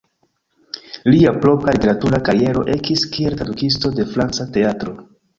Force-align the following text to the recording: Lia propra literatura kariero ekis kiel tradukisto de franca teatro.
Lia 1.09 1.33
propra 1.41 1.75
literatura 1.75 2.19
kariero 2.29 2.63
ekis 2.75 3.03
kiel 3.17 3.35
tradukisto 3.41 3.91
de 3.99 4.07
franca 4.15 4.49
teatro. 4.57 4.95